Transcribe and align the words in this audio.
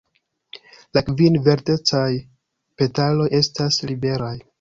La 0.97 1.03
kvin 1.09 1.35
verdecaj 1.47 2.09
petaloj 2.83 3.29
estas 3.41 3.79
liberaj. 3.93 4.33